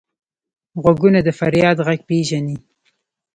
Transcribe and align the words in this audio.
غوږونه 0.81 1.19
د 1.23 1.29
فریاد 1.39 1.77
غږ 1.87 1.99
پېژني 2.09 2.57